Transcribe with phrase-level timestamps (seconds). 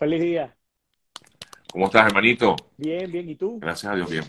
[0.00, 0.56] feliz día.
[1.70, 2.56] ¿Cómo estás, hermanito?
[2.78, 3.58] Bien, bien, ¿y tú?
[3.60, 4.24] Gracias a Dios, bien.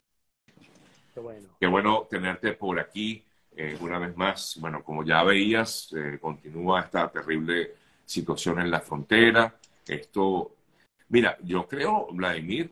[1.14, 1.48] Qué bueno.
[1.62, 3.24] Qué bueno tenerte por aquí
[3.56, 4.58] eh, una vez más.
[4.60, 7.72] Bueno, como ya veías, eh, continúa esta terrible
[8.06, 9.56] situación en la frontera.
[9.88, 10.56] Esto,
[11.08, 12.72] mira, yo creo, Vladimir,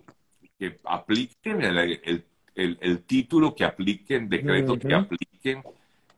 [0.57, 5.63] que apliquen el, el, el, título, que apliquen, decretos que apliquen,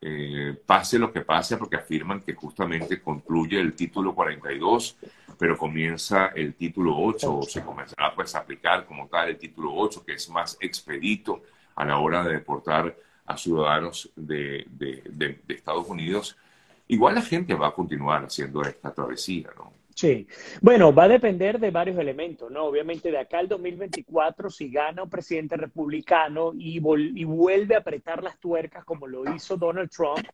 [0.04, 4.98] eh, pase lo que pase, porque afirman que justamente concluye el título 42,
[5.38, 9.74] pero comienza el título 8, o se comenzará pues a aplicar como tal el título
[9.76, 11.44] 8, que es más expedito
[11.76, 16.36] a la hora de deportar a ciudadanos de, de, Estados Unidos.
[16.88, 19.72] Igual la gente va a continuar haciendo esta travesía, ¿no?
[19.96, 20.28] Sí,
[20.62, 22.66] bueno, va a depender de varios elementos, ¿no?
[22.66, 28.24] Obviamente de acá al 2024, si gana un presidente republicano y, y, vuelve a apretar
[28.24, 30.26] las tuercas como lo hizo Donald Trump,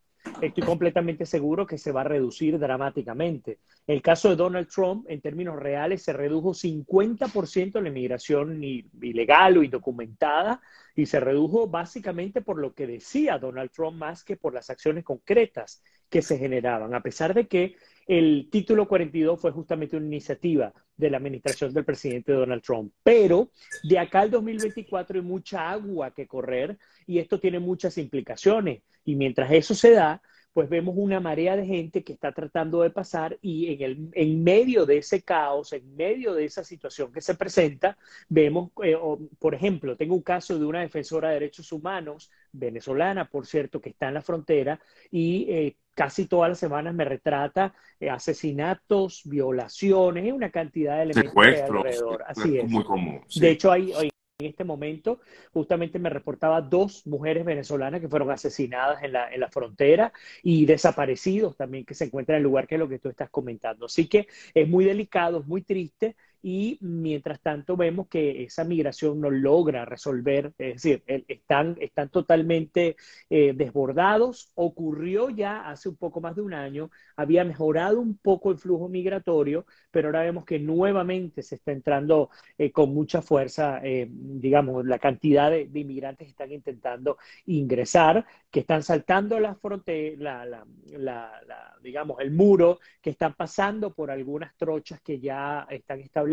[0.42, 3.60] estoy completamente seguro que se va a reducir dramáticamente.
[3.88, 9.64] El caso de Donald Trump, en términos reales, se redujo 50% la inmigración ilegal o
[9.64, 10.62] indocumentada
[10.96, 15.04] y se redujo básicamente por lo que decía Donald Trump más que por las acciones
[15.04, 17.76] concretas que se generaban, a pesar de que
[18.08, 22.94] el título 42 fue justamente una iniciativa de la administración del presidente Donald Trump.
[23.04, 23.52] Pero
[23.84, 28.82] de acá al 2024 hay mucha agua que correr y esto tiene muchas implicaciones.
[29.04, 30.22] Y mientras eso se da,
[30.54, 34.44] pues vemos una marea de gente que está tratando de pasar y en, el, en
[34.44, 37.96] medio de ese caos, en medio de esa situación que se presenta,
[38.27, 38.98] vemos, eh,
[39.38, 43.90] por ejemplo, tengo un caso de una defensora de derechos humanos, venezolana, por cierto, que
[43.90, 44.80] está en la frontera
[45.12, 51.03] y eh, casi todas las semanas me retrata eh, asesinatos, violaciones, y una cantidad de
[51.03, 52.23] elementos Secuestros, alrededor.
[52.27, 52.70] Así es.
[52.70, 53.21] Muy común.
[53.27, 53.40] Sí.
[53.40, 54.09] De hecho, hay, hay
[54.40, 55.20] en este momento,
[55.51, 60.68] justamente me reportaba dos mujeres venezolanas que fueron asesinadas en la, en la frontera y
[60.68, 63.87] desaparecidos también que se encuentran en el lugar que es lo que tú estás comentando.
[63.87, 69.19] Así que es muy delicado, es muy triste y mientras tanto vemos que esa migración
[69.19, 72.96] no logra resolver, es decir, están, están totalmente
[73.30, 74.52] eh, desbordados.
[74.56, 78.88] Ocurrió ya hace un poco más de un año, había mejorado un poco el flujo
[78.88, 84.86] migratorio, pero ahora vemos que nuevamente se está entrando eh, con mucha fuerza, eh, digamos,
[84.86, 87.18] la cantidad de, de, inmigrantes que están intentando
[87.48, 90.66] ingresar, que están saltando la frontera, la,
[90.98, 96.27] la, la, digamos, el muro, que están pasando por algunas trochas que ya están establecidas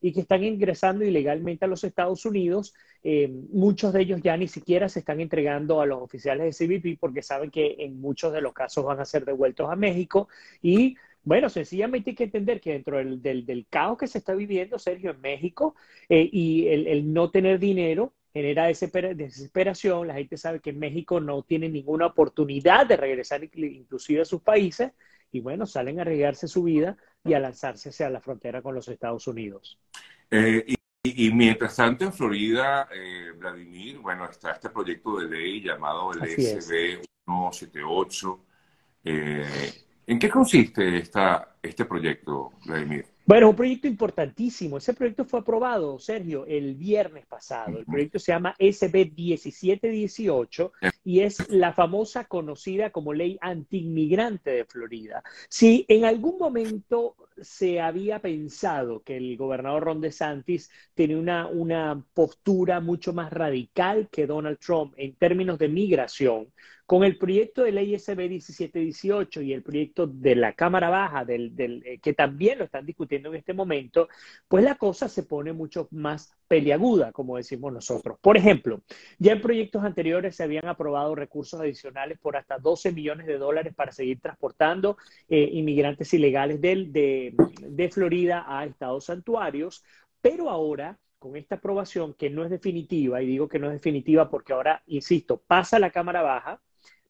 [0.00, 2.74] y que están ingresando ilegalmente a los Estados Unidos.
[3.02, 6.98] Eh, muchos de ellos ya ni siquiera se están entregando a los oficiales de CBP
[6.98, 10.28] porque saben que en muchos de los casos van a ser devueltos a México
[10.62, 14.34] y bueno, sencillamente hay que entender que dentro del, del, del caos que se está
[14.34, 15.74] viviendo, Sergio, en México,
[16.08, 21.20] eh, y el, el, no tener dinero genera desesperación, la gente sabe que en México
[21.20, 24.92] no tiene ninguna oportunidad de regresar inclusive a sus países,
[25.32, 28.88] y bueno, salen a arriesgarse su vida y a lanzarse hacia la frontera con los
[28.88, 29.78] Estados Unidos.
[30.30, 35.62] Eh, y, y, mientras tanto en Florida, eh, Vladimir, bueno, está este proyecto de ley
[35.62, 38.40] llamado el SB 178.
[39.04, 39.72] Eh,
[40.06, 43.06] ¿En qué consiste esta, este proyecto, Vladimir?
[43.30, 44.78] Bueno, un proyecto importantísimo.
[44.78, 47.78] Ese proyecto fue aprobado, Sergio, el viernes pasado.
[47.78, 50.72] El proyecto se llama SB 1718
[51.04, 55.22] y es la famosa conocida como ley antiinmigrante de Florida.
[55.48, 62.04] Si en algún momento se había pensado que el gobernador Ron DeSantis tenía una, una
[62.12, 66.48] postura mucho más radical que Donald Trump en términos de migración,
[66.90, 71.54] con el proyecto de ley SB 1718 y el proyecto de la Cámara Baja, del,
[71.54, 74.08] del, eh, que también lo están discutiendo en este momento,
[74.48, 78.18] pues la cosa se pone mucho más peliaguda, como decimos nosotros.
[78.20, 78.82] Por ejemplo,
[79.20, 83.72] ya en proyectos anteriores se habían aprobado recursos adicionales por hasta 12 millones de dólares
[83.72, 84.96] para seguir transportando
[85.28, 89.84] eh, inmigrantes ilegales de, de, Florida a estados santuarios,
[90.20, 94.28] pero ahora con esta aprobación que no es definitiva, y digo que no es definitiva
[94.28, 96.60] porque ahora, insisto, pasa la Cámara Baja,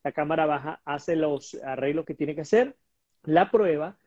[0.03, 2.77] la Cámara Baja hace los arreglos que tiene que hacer,
[3.25, 3.99] la prueba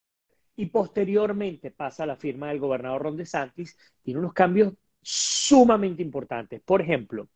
[0.56, 6.62] y posteriormente pasa a la firma del gobernador Ron DeSantis, tiene unos cambios sumamente importantes.
[6.62, 7.28] Por ejemplo,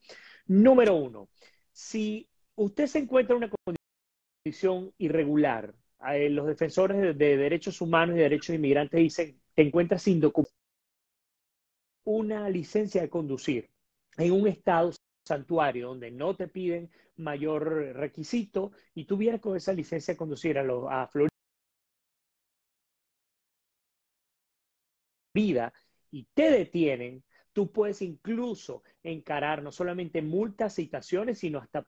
[0.48, 1.30] número uno,
[1.72, 3.52] si usted se encuentra en una
[4.44, 5.74] condición irregular,
[6.10, 10.20] eh, los defensores de, de, derechos humanos y derechos de inmigrantes dicen, te encuentras sin
[10.20, 10.54] documento,
[12.04, 13.70] una licencia de conducir
[14.18, 14.92] en un estado
[15.28, 17.64] santuario donde no te piden mayor
[17.96, 21.32] requisito y tú vienes con esa licencia de conducir a, lo, a Florida
[26.12, 31.84] y te detienen, tú puedes incluso encarar no solamente multas, citaciones, sino hasta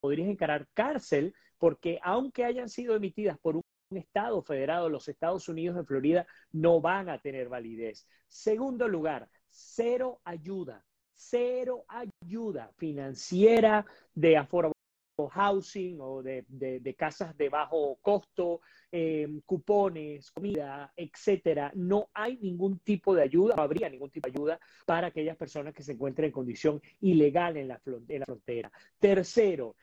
[0.00, 5.76] podrías encarar cárcel, porque aunque hayan sido emitidas por un estado federado, los Estados Unidos
[5.76, 8.06] de Florida, no van a tener validez.
[8.28, 10.84] Segundo lugar, cero ayuda,
[11.20, 13.84] cero ayuda financiera
[14.14, 14.74] de affordable
[15.28, 21.70] housing o de, casas de bajo costo, eh, cupones, comida, etcétera.
[21.74, 25.74] No hay ningún tipo de ayuda, no habría ningún tipo de ayuda para aquellas personas
[25.74, 28.72] que se encuentren en condición ilegal en la, en la frontera.
[28.98, 29.76] Tercero,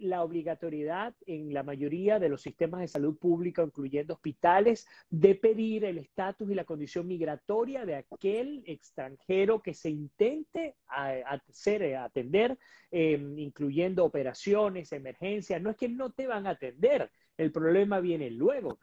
[0.00, 5.84] la obligatoriedad en la mayoría de los sistemas de salud pública, incluyendo hospitales, de pedir
[5.84, 12.58] el estatus y la condición migratoria de aquel extranjero que se intente hacer, atender,
[12.90, 15.60] em, incluyendo operaciones, emergencias.
[15.60, 18.78] No es que no te van a atender, el problema viene luego.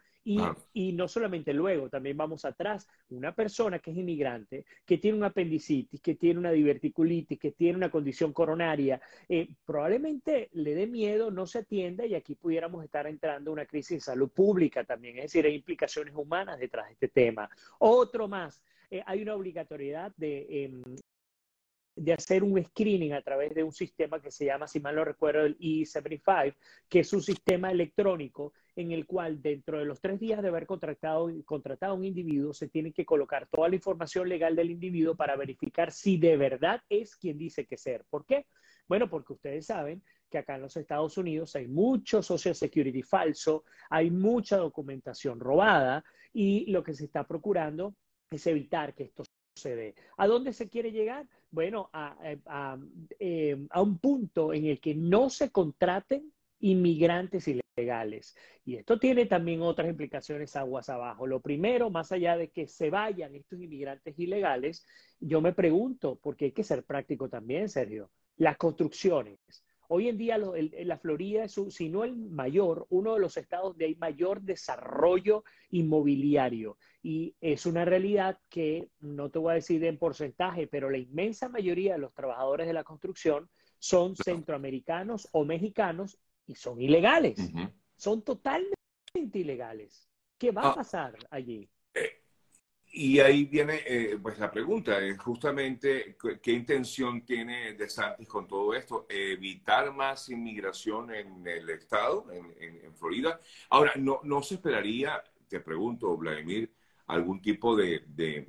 [0.74, 5.24] Y, no solamente luego, también vamos atrás, una persona que es inmigrante, que tiene un
[5.24, 11.32] apendicitis, que tiene una diverticulitis, que tiene una condición coronaria, eh, probablemente le dé miedo,
[11.32, 15.16] no se atienda y aquí pudiéramos estar entrando en una crisis de salud pública también,
[15.18, 17.50] es decir, hay implicaciones humanas detrás de este tema.
[17.80, 20.84] Otro más, eh, hay una obligatoriedad de em,
[21.98, 25.04] de hacer un screening a través de un sistema que se llama, si mal no
[25.04, 26.56] recuerdo, el E75,
[26.88, 30.68] que es un sistema electrónico en el cual dentro de los tres días de haber
[30.68, 35.16] contratado, contratado a un individuo se tiene que colocar toda la información legal del individuo
[35.16, 38.06] para verificar si de verdad es quien dice que ser.
[38.08, 38.46] ¿Por qué?
[38.88, 43.64] Bueno, porque ustedes saben que acá en los Estados Unidos hay mucho social security falso,
[43.90, 47.96] hay mucha documentación robada y lo que se está procurando
[48.30, 49.24] es evitar que esto
[49.56, 49.92] suceda.
[50.18, 51.28] ¿A dónde se quiere llegar?
[51.50, 52.16] Bueno, a,
[52.46, 52.78] a,
[53.20, 57.67] eh, a un punto en el que no se contraten inmigrantes ilegales.
[58.66, 61.28] Y esto tiene también otras implicaciones aguas abajo.
[61.28, 64.86] Lo primero, más allá de que se vayan estos inmigrantes ilegales,
[65.20, 69.40] yo me pregunto, porque hay que ser práctico también, Sergio, las construcciones.
[69.90, 73.86] Hoy en día la Florida es, si no el mayor, uno de los estados donde
[73.86, 76.78] hay mayor desarrollo inmobiliario.
[77.02, 81.48] Y es una realidad que no te voy a decir en porcentaje, pero la inmensa
[81.48, 87.38] mayoría de los trabajadores de la construcción son centroamericanos o mexicanos y son ilegales.
[87.96, 88.76] Son totalmente
[89.34, 90.10] ilegales.
[90.38, 90.76] ¿Qué va a ah.
[90.76, 91.70] pasar allí?
[91.94, 92.24] Eh,
[92.94, 98.48] y ahí viene eh, pues la pregunta, es justamente qué intención tiene De Santis con
[98.48, 103.40] todo esto, evitar más inmigración en el estado, en, Florida.
[103.70, 106.74] Ahora, no, no se esperaría, te pregunto, Vladimir,
[107.08, 108.46] algún tipo de, de,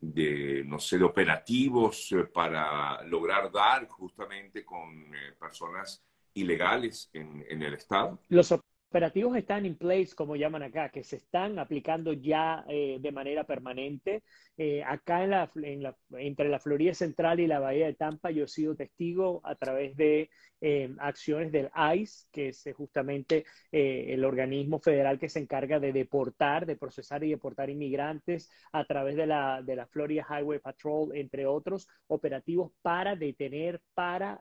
[0.00, 6.02] de, no sé, de operativos eh, para lograr dar justamente con personas
[6.34, 8.18] ilegales en, el Estado?
[8.28, 8.52] Los
[8.90, 13.44] operativos están en place, como llaman acá, que se están aplicando ya eh, de manera
[13.44, 14.24] permanente.
[14.56, 18.32] Eh, acá en la, en la, entre la Florida Central y la Bahía de Tampa,
[18.32, 20.28] yo he sido testigo a través de
[20.60, 26.66] eh, acciones del ICE, que es justamente el organismo federal que se encarga de deportar,
[26.66, 31.46] de procesar y deportar inmigrantes a través de la, de la Florida Highway Patrol, entre
[31.46, 34.40] otros operativos para detener, para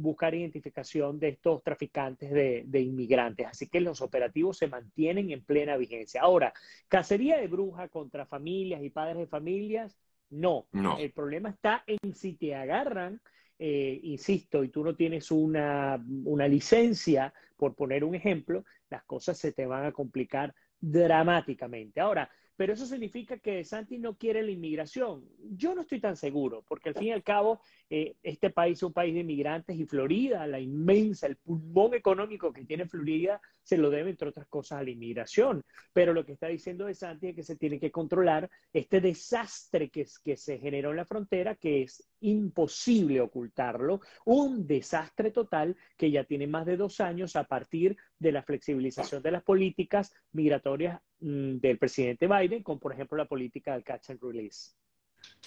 [0.00, 3.46] buscar identificación de estos traficantes de, inmigrantes.
[3.46, 6.22] Así que los operativos se mantienen en plena vigencia.
[6.22, 6.52] Ahora,
[6.88, 9.98] cacería de bruja contra familias y padres de familias,
[10.30, 10.66] no.
[10.72, 10.98] no.
[10.98, 13.20] El problema está en si te agarran,
[13.58, 19.36] eh, insisto, y tú no tienes una, una licencia, por poner un ejemplo, las cosas
[19.36, 22.00] se te van a complicar dramáticamente.
[22.00, 25.24] Ahora, pero eso significa que Santi no quiere la inmigración.
[25.56, 28.82] Yo no estoy tan seguro, porque al fin y al cabo, eh, este país es
[28.82, 33.78] un país de inmigrantes y Florida, la inmensa, el pulmón económico que tiene Florida, se
[33.78, 35.64] lo debe, entre otras cosas, a la inmigración.
[35.94, 39.88] Pero lo que está diciendo de Santi es que se tiene que controlar este desastre
[39.88, 46.10] que, que se generó en la frontera, que es imposible ocultarlo, un desastre total que
[46.10, 51.00] ya tiene más de dos años a partir de la flexibilización de las políticas migratorias
[51.20, 54.72] del presidente Biden, con por ejemplo la política del catch and release.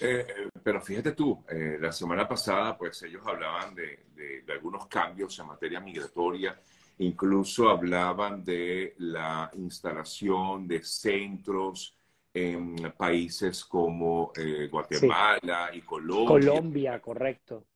[0.00, 0.26] Eh,
[0.62, 5.46] pero fíjate tú, eh, la semana pasada pues ellos hablaban de, de, algunos cambios en
[5.46, 6.60] materia migratoria,
[6.98, 11.96] incluso hablaban de la instalación de centros
[12.32, 16.50] en países como eh, Guatemala y Colombia.
[16.50, 17.66] Colombia, correcto.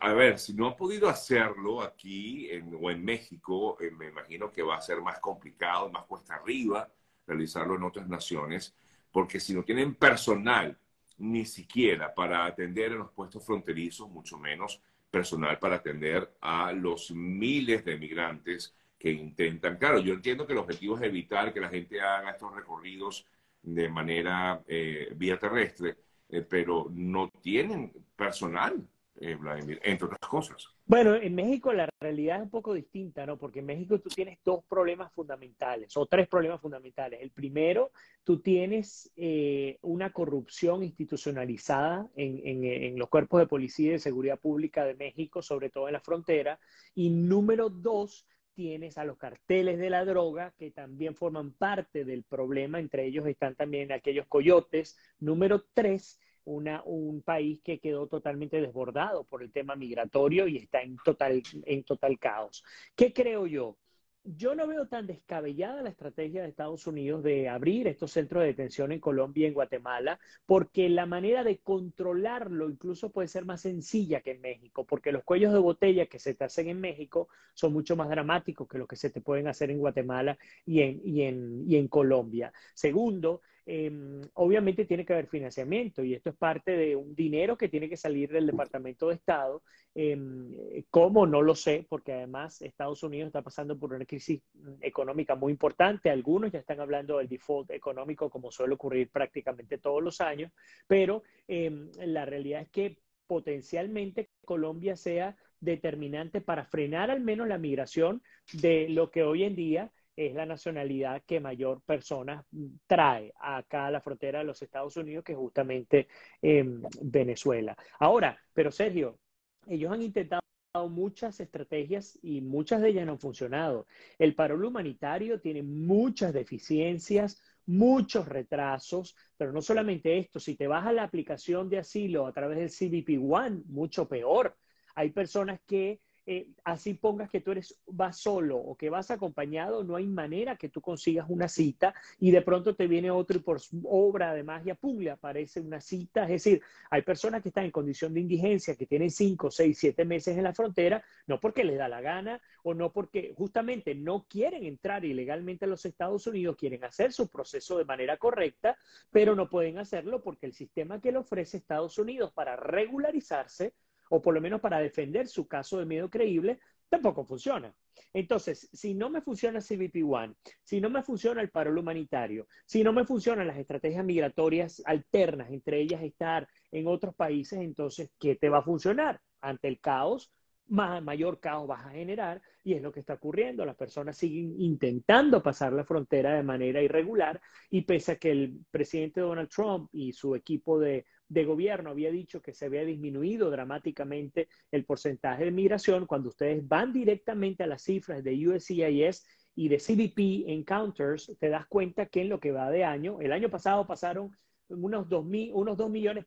[0.00, 2.48] A ver, si no ha podido hacerlo aquí
[2.80, 6.88] o en México, eh, me imagino que va a ser más complicado, más cuesta arriba
[7.26, 8.74] realizarlo en otras naciones,
[9.12, 10.76] porque si no tienen personal
[11.18, 17.10] ni siquiera para atender en los puestos fronterizos, mucho menos personal para atender a los
[17.10, 19.76] miles de migrantes que intentan.
[19.76, 23.26] Claro, yo entiendo que el objetivo es evitar que la gente haga estos recorridos
[23.62, 25.96] de manera eh, vía terrestre,
[26.28, 28.86] eh, pero no tienen personal
[29.20, 30.66] eh, Vladimir, entre otras cosas.
[30.86, 33.36] Bueno, en México la realidad es un poco distinta, ¿no?
[33.36, 37.20] Porque en México tú tienes dos problemas fundamentales, o tres problemas fundamentales.
[37.20, 37.92] El primero,
[38.24, 43.98] tú tienes eh, una corrupción institucionalizada en, en, en, los cuerpos de policía y de
[43.98, 46.58] seguridad pública de México, sobre todo en la frontera.
[46.94, 52.24] Y número dos, tienes a los carteles de la droga que también forman parte del
[52.24, 54.98] problema, entre ellos están también aquellos coyotes.
[55.18, 60.96] Número tres, un país que quedó totalmente desbordado por el tema migratorio y está en
[61.04, 62.64] total, en total caos.
[62.96, 63.76] ¿Qué creo yo?
[64.22, 68.48] Yo no veo tan descabellada la estrategia de Estados Unidos de abrir estos centros de
[68.48, 73.62] detención en Colombia y en Guatemala, porque la manera de controlarlo incluso puede ser más
[73.62, 77.28] sencilla que en México, porque los cuellos de botella que se te hacen en México
[77.54, 81.00] son mucho más dramáticos que los que se te pueden hacer en Guatemala y en,
[81.02, 82.52] y en, y en Colombia.
[82.74, 83.40] Segundo,
[83.72, 87.88] eh, obviamente tiene que haber financiamiento y esto es parte de un dinero que tiene
[87.88, 89.62] que salir del Departamento de Estado.
[89.94, 91.24] Eh, ¿Cómo?
[91.24, 94.42] No lo sé, porque además Estados Unidos está pasando por una crisis
[94.80, 96.10] económica muy importante.
[96.10, 100.50] Algunos ya están hablando del default económico, como suele ocurrir prácticamente todos los años,
[100.88, 102.98] pero eh, la realidad es que
[103.28, 108.20] potencialmente Colombia sea determinante para frenar al menos la migración
[108.52, 112.44] de lo que hoy en día es la nacionalidad que mayor personas
[112.86, 116.08] trae acá a la frontera de los Estados Unidos, que es justamente
[116.42, 116.64] eh,
[117.02, 117.76] Venezuela.
[117.98, 119.18] Ahora, pero Sergio,
[119.66, 120.40] ellos han intentado
[120.88, 123.86] muchas estrategias y muchas de ellas no han funcionado.
[124.18, 130.86] El paro humanitario tiene muchas deficiencias, muchos retrasos, pero no solamente esto, si te vas
[130.86, 134.56] a la aplicación de asilo a través del CBP One, mucho peor.
[134.94, 136.00] Hay personas que
[136.32, 140.54] eh, así pongas que tú eres, vas solo o que vas acompañado, no hay manera
[140.54, 144.44] que tú consigas una cita y de pronto te viene otro y por obra de
[144.44, 146.22] magia, pum, le aparece una cita.
[146.22, 150.04] Es decir, hay personas que están en condición de indigencia, que tienen cinco, seis, siete
[150.04, 154.24] meses en la frontera, no porque les da la gana o no porque justamente no
[154.28, 158.78] quieren entrar ilegalmente a los Estados Unidos, quieren hacer su proceso de manera correcta,
[159.10, 163.74] pero no pueden hacerlo porque el sistema que le ofrece Estados Unidos para regularizarse
[164.10, 167.72] o por lo menos para defender su caso de miedo creíble, tampoco funciona.
[168.12, 172.82] Entonces, si no me funciona CBP One, si no me funciona el paro humanitario, si
[172.82, 178.34] no me funcionan las estrategias migratorias alternas, entre ellas estar en otros países, entonces, ¿qué
[178.34, 179.20] te va a funcionar?
[179.40, 180.32] Ante el caos,
[180.66, 183.64] más, mayor caos vas a generar y es lo que está ocurriendo.
[183.64, 187.40] Las personas siguen intentando pasar la frontera de manera irregular
[187.70, 192.10] y pese a que el presidente Donald Trump y su equipo de de gobierno había
[192.10, 197.68] dicho que se había disminuido dramáticamente el porcentaje de migración, cuando ustedes van directamente a
[197.68, 202.50] las cifras de USCIS y de CBP Encounters, te das cuenta que en lo que
[202.50, 204.32] va de año, el año pasado pasaron
[204.70, 206.24] unos 2 unos millones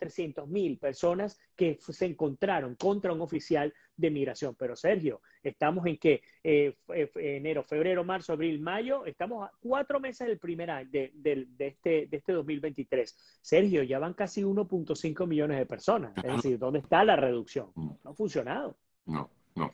[0.47, 4.55] mil personas que se encontraron contra un oficial de migración.
[4.55, 6.75] Pero Sergio, estamos en que eh,
[7.15, 11.67] enero, febrero, marzo, abril, mayo, estamos a cuatro meses del primer año de, de, de,
[11.67, 13.39] este, de este 2023.
[13.41, 16.13] Sergio, ya van casi 1.5 millones de personas.
[16.17, 17.71] Es decir, ¿dónde está la reducción?
[17.75, 18.77] No ha funcionado.
[19.05, 19.73] No, no.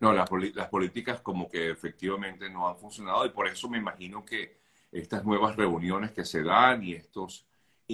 [0.00, 4.24] No, las, las políticas como que efectivamente no han funcionado y por eso me imagino
[4.24, 7.46] que estas nuevas reuniones que se dan y estos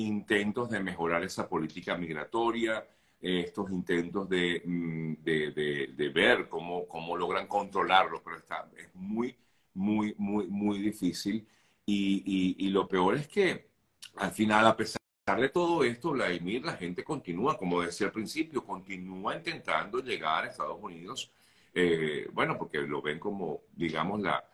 [0.07, 2.87] intentos de mejorar esa política migratoria,
[3.21, 8.95] eh, estos intentos de, mm, de, de, ver cómo, cómo logran controlarlo, pero está, es
[8.95, 9.37] muy,
[9.75, 11.47] muy, muy, muy difícil.
[11.87, 12.23] Y,
[12.59, 13.69] y, y, lo peor es que
[14.17, 15.01] al final, a pesar
[15.41, 20.49] de todo esto, Vladimir, la gente continúa, como decía al principio, continúa intentando llegar a
[20.49, 21.33] Estados Unidos,
[21.75, 24.45] eh, bueno, porque lo ven como, digamos, la,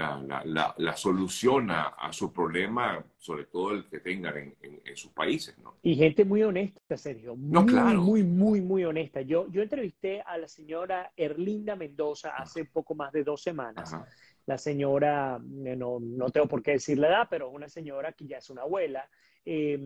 [0.00, 4.80] la, la, la, solución a, a, su problema, sobre todo el que tengan en, en,
[4.84, 5.58] en, sus países.
[5.58, 5.76] ¿no?
[5.82, 7.36] Y gente muy honesta, Sergio.
[7.36, 8.00] Muy, no, claro.
[8.00, 9.20] muy, muy, muy honesta.
[9.20, 13.92] Yo, yo entrevisté a la señora Erlinda Mendoza hace poco más de dos semanas.
[13.92, 14.06] Ajá.
[14.46, 18.26] La señora, eh, no, no tengo por qué decir la edad, pero una señora que
[18.26, 19.08] ya es una abuela.
[19.44, 19.78] Eh,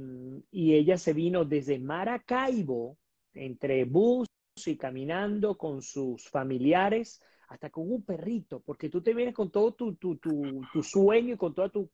[0.50, 2.97] y ella se vino desde Maracaibo,
[3.35, 4.26] entre bus
[4.64, 9.72] y caminando con sus familiares hasta con un perrito, porque tú te vienes con todo
[9.74, 11.90] tu, tu, tu, sueño y con, toda tu,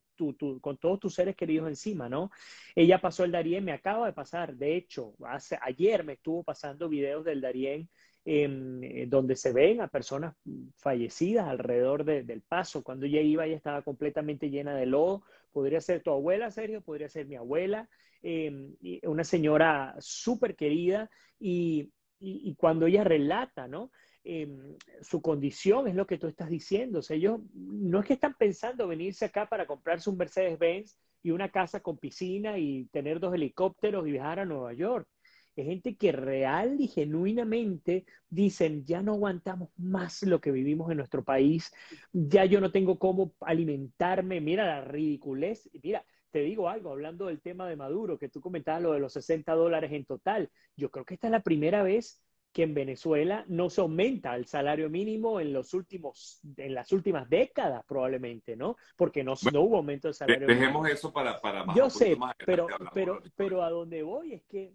[0.61, 2.31] con todos tus seres queridos encima, ¿no?
[2.75, 6.89] Ella pasó el Darién, me acaba de pasar, de hecho, hace, ayer me estuvo pasando
[6.89, 7.89] videos del Darién
[8.27, 10.37] eh, donde se ven a personas
[10.77, 12.83] fallecidas alrededor de, del paso.
[12.83, 15.25] Cuando ella iba, ella estaba completamente llena de lodo.
[15.53, 17.89] Podría ser tu abuela, Sergio, podría ser mi abuela,
[18.23, 21.91] eh, una señora súper querida y,
[22.21, 23.91] y cuando ella relata, ¿no?
[24.23, 26.99] Eh, su condición es lo que tú estás diciendo.
[26.99, 31.31] O sea, ellos no es que están pensando venirse acá para comprarse un Mercedes-Benz y
[31.31, 35.09] una casa con piscina y tener dos helicópteros y viajar a Nueva York.
[35.57, 40.97] es gente que real y genuinamente dicen, ya no aguantamos más lo que vivimos en
[40.99, 41.71] nuestro país,
[42.13, 47.41] ya yo no tengo cómo alimentarme, mira la ridiculez, mira, te digo algo, hablando del
[47.43, 51.05] tema de Maduro, que tú comentabas lo de los 60 dólares en total, yo creo
[51.05, 55.41] que esta es la primera vez que en Venezuela no se aumenta el salario mínimo
[55.41, 58.77] en los últimos, en las últimas décadas probablemente, ¿no?
[58.97, 60.61] Porque no, no hubo aumento del salario mínimo.
[60.61, 61.77] Dejemos eso para, para más.
[61.77, 64.75] Yo sé, pero, pero, pero a donde voy es que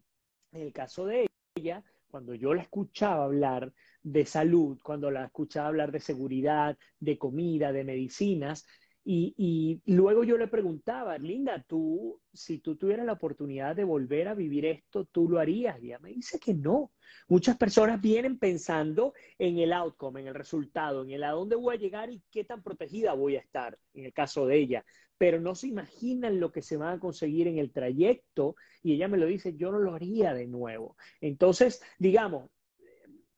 [0.53, 5.67] en el caso de ella, cuando yo la escuchaba hablar de salud, cuando la escuchaba
[5.67, 8.65] hablar de seguridad, de comida, de medicinas,
[9.07, 14.33] y, luego yo le preguntaba, Linda, tú, si tú tuvieras la oportunidad de volver a
[14.33, 15.79] vivir esto, ¿tú lo harías?
[15.81, 16.91] Y ella me dice que no.
[17.27, 21.75] Muchas personas vienen pensando en el outcome, en el resultado, en el a dónde voy
[21.75, 24.85] a llegar y qué tan protegida voy a estar, en el caso de ella.
[25.19, 29.07] Pero no se imaginan lo que se van a conseguir en el trayecto y ella
[29.07, 30.97] me lo dice, yo no lo haría de nuevo.
[31.21, 32.49] Entonces, digamos,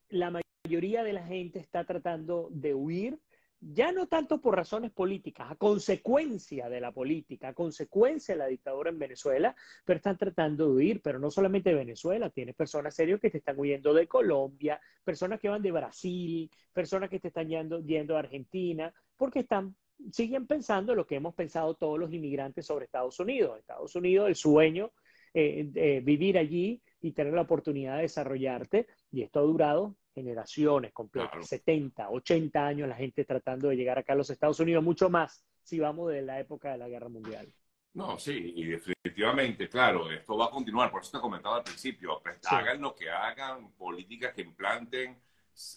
[0.08, 0.30] la
[0.64, 3.18] mayoría de la gente está tratando de huir
[3.60, 8.46] ya no tanto por razones políticas, a consecuencia de la política, a consecuencia de la
[8.46, 12.94] dictadura en Venezuela, pero están tratando de huir, pero no solamente de Venezuela, tienes personas
[12.94, 17.28] serias que te están huyendo de Colombia, personas que van de Brasil, personas que te
[17.28, 19.74] están yendo, yendo a Argentina, porque están,
[20.12, 23.58] siguen pensando lo que hemos pensado todos los inmigrantes sobre Estados Unidos.
[23.58, 24.92] Estados Unidos, el sueño,
[25.34, 31.46] eh, vivir allí y tener la oportunidad de desarrollarte, y esto ha durado generaciones completas,
[31.46, 35.44] 70, 80 años la gente tratando de llegar acá a los Estados Unidos, mucho más
[35.62, 37.52] si vamos de la época de la Guerra Mundial.
[37.94, 42.20] No, sí, y definitivamente, claro, esto va a continuar, por eso te comentaba al principio,
[42.22, 45.18] pues, hagan lo que hagan, políticas que implanten,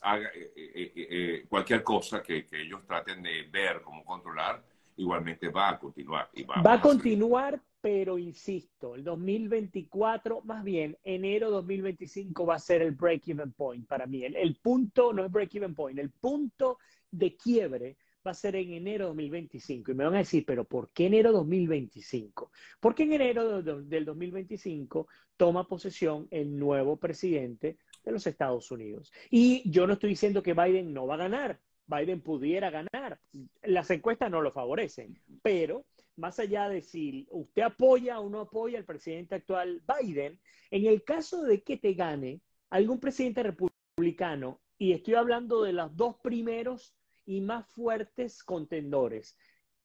[0.05, 4.63] eh, eh, eh, cualquier cosa que, que, ellos traten de ver, cómo controlar,
[4.97, 6.29] igualmente va a continuar.
[6.33, 12.59] Y va, va a continuar, pero insisto, el 2024, más bien enero 2025 va a
[12.59, 14.23] ser el break-even point para mí.
[14.23, 16.77] El, punto, no es break-even point, el punto
[17.09, 19.91] de quiebre va a ser en enero 2025.
[19.91, 22.51] Y me van a decir, pero ¿por qué enero 2025?
[22.79, 29.11] Porque en enero del 2025 toma posesión el nuevo presidente de los Estados Unidos.
[29.31, 31.59] Y yo no estoy diciendo que Biden no va a ganar.
[31.87, 33.20] Biden pudiera ganar.
[33.63, 35.85] Las encuestas no lo favorecen, pero
[36.22, 41.03] más allá de si usted apoya o no apoya al presidente actual Biden, en el
[41.03, 46.96] caso de que te gane algún presidente republicano, y estoy hablando de los dos primeros
[47.25, 49.38] y más fuertes contendores,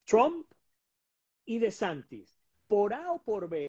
[0.05, 0.47] Trump
[1.47, 3.69] y DeSantis, por A o por B,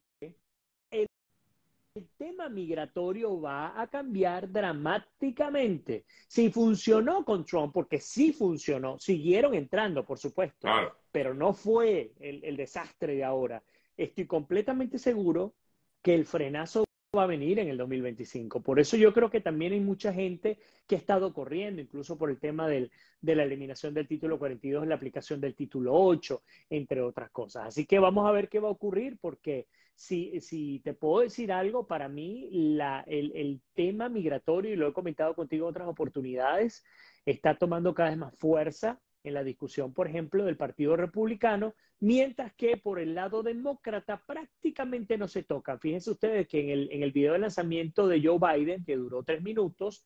[1.98, 6.06] el tema migratorio va a cambiar dramáticamente.
[6.28, 10.68] Si funcionó con Trump, porque sí funcionó, siguieron entrando, por supuesto,
[11.12, 13.64] pero no fue el, el desastre de ahora.
[13.96, 15.56] Estoy completamente seguro
[16.02, 18.62] que el frenazo va a venir en el 2025.
[18.62, 22.30] Por eso yo creo que también hay mucha gente que ha estado corriendo, incluso por
[22.30, 26.44] el tema del, de la eliminación del título 42 en la aplicación del título 8,
[26.70, 27.68] entre otras cosas.
[27.68, 31.88] Así que vamos a ver qué va a ocurrir, porque si, te puedo decir algo,
[31.88, 36.86] para mí el tema migratorio, y lo he comentado contigo en otras oportunidades,
[37.26, 42.54] está tomando cada vez más fuerza en la discusión, por ejemplo, del Partido Republicano, mientras
[42.54, 45.80] que por el lado demócrata prácticamente no se toca.
[45.80, 49.24] Fíjense ustedes que en el, en el video de lanzamiento de Joe Biden, que duró
[49.24, 50.06] tres minutos,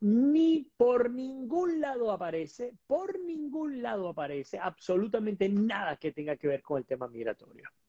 [0.00, 6.60] ni por ningún lado aparece, por ningún lado aparece absolutamente nada que tenga que ver
[6.60, 7.70] con el tema migratorio.